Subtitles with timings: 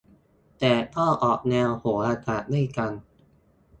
[0.59, 2.91] แต่ก็ออกแนวโหราศาสตร์ด้วยกัน